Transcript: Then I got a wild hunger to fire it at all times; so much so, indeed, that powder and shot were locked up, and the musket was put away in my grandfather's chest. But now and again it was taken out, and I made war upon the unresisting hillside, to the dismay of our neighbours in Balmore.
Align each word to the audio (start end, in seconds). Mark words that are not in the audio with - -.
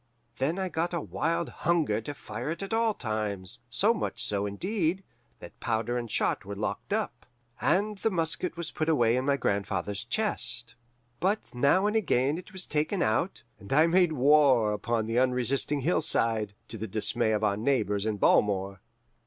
Then 0.37 0.57
I 0.57 0.67
got 0.67 0.95
a 0.95 0.99
wild 0.99 1.49
hunger 1.49 2.01
to 2.01 2.15
fire 2.15 2.49
it 2.49 2.63
at 2.63 2.73
all 2.73 2.95
times; 2.95 3.59
so 3.69 3.93
much 3.93 4.23
so, 4.25 4.47
indeed, 4.47 5.03
that 5.37 5.59
powder 5.59 5.95
and 5.95 6.09
shot 6.09 6.43
were 6.43 6.55
locked 6.55 6.91
up, 6.91 7.27
and 7.61 7.99
the 7.99 8.09
musket 8.09 8.57
was 8.57 8.71
put 8.71 8.89
away 8.89 9.15
in 9.15 9.25
my 9.25 9.37
grandfather's 9.37 10.03
chest. 10.03 10.73
But 11.19 11.53
now 11.53 11.85
and 11.85 11.95
again 11.95 12.39
it 12.39 12.51
was 12.51 12.65
taken 12.65 13.03
out, 13.03 13.43
and 13.59 13.71
I 13.71 13.85
made 13.85 14.13
war 14.13 14.73
upon 14.73 15.05
the 15.05 15.19
unresisting 15.19 15.81
hillside, 15.81 16.55
to 16.69 16.79
the 16.79 16.87
dismay 16.87 17.29
of 17.31 17.43
our 17.43 17.55
neighbours 17.55 18.03
in 18.03 18.17
Balmore. 18.17 18.81